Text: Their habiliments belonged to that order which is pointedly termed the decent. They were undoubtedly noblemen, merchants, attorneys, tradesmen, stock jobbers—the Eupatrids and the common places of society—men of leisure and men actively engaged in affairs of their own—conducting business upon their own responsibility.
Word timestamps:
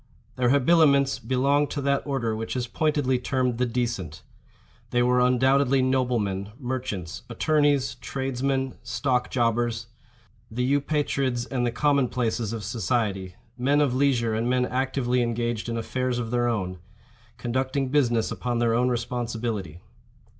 Their 0.35 0.49
habiliments 0.49 1.19
belonged 1.19 1.69
to 1.69 1.81
that 1.83 2.01
order 2.07 2.35
which 2.35 2.55
is 2.55 2.65
pointedly 2.65 3.19
termed 3.19 3.59
the 3.59 3.67
decent. 3.67 4.23
They 4.89 5.03
were 5.03 5.19
undoubtedly 5.19 5.83
noblemen, 5.83 6.53
merchants, 6.57 7.21
attorneys, 7.29 7.93
tradesmen, 7.93 8.79
stock 8.81 9.29
jobbers—the 9.29 10.63
Eupatrids 10.63 11.45
and 11.45 11.67
the 11.67 11.71
common 11.71 12.09
places 12.09 12.51
of 12.51 12.63
society—men 12.63 13.79
of 13.79 13.93
leisure 13.93 14.33
and 14.33 14.49
men 14.49 14.65
actively 14.65 15.21
engaged 15.21 15.69
in 15.69 15.77
affairs 15.77 16.17
of 16.17 16.31
their 16.31 16.47
own—conducting 16.47 17.89
business 17.89 18.31
upon 18.31 18.57
their 18.57 18.73
own 18.73 18.89
responsibility. 18.89 19.81